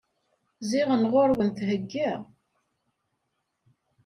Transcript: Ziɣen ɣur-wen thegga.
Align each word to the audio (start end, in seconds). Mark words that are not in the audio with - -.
Ziɣen 0.69 1.03
ɣur-wen 1.11 1.49
thegga. 1.57 2.11